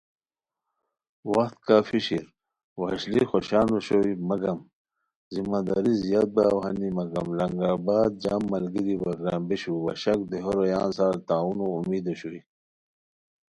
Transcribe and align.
وخت 1.35 1.57
کافی 1.67 1.99
شیر 2.05 2.25
وشلی 2.79 3.23
خوشان 3.29 3.67
اوشوئے 3.73 4.11
مگم 4.29 4.59
ذمہ 5.33 5.59
داری 5.67 5.93
زیاد 6.03 6.29
باؤ 6.35 6.57
ہانی 6.63 6.89
مگم 6.97 7.27
لنگر 7.37 7.69
آباد 7.75 8.11
جم 8.23 8.41
ملگیری 8.51 8.95
وا 9.01 9.11
گرامبیشو 9.21 9.73
وا 9.83 9.91
شک 10.01 10.19
دیہو 10.29 10.51
رویان 10.57 10.89
سارتعاونو 10.97 11.63
امید 11.79 12.05
اوشوئے 12.09 12.41